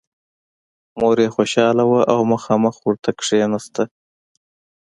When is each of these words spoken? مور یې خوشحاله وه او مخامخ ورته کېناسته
مور 0.99 1.17
یې 1.23 1.29
خوشحاله 1.35 1.83
وه 1.89 2.01
او 2.13 2.19
مخامخ 2.33 2.75
ورته 2.87 3.09
کېناسته 3.19 3.83